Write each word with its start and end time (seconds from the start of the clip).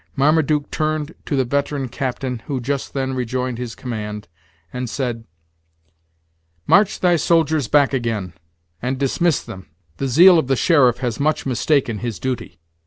Marmaduke 0.15 0.71
turned 0.71 1.13
to 1.27 1.35
the 1.35 1.45
veteran 1.45 1.87
captain, 1.87 2.39
who 2.47 2.59
just 2.59 2.95
then 2.95 3.13
rejoined 3.13 3.59
his 3.59 3.75
command, 3.75 4.27
and 4.73 4.89
said: 4.89 5.25
"March 6.65 7.01
thy 7.01 7.15
soldiers 7.15 7.67
back 7.67 7.93
again, 7.93 8.33
and 8.81 8.97
dismiss 8.97 9.43
them, 9.43 9.67
the 9.97 10.07
zeal 10.07 10.39
of 10.39 10.47
the 10.47 10.55
sheriff 10.55 10.97
has 11.05 11.19
much 11.19 11.45
mistaken 11.45 11.99
his 11.99 12.17
duty. 12.17 12.57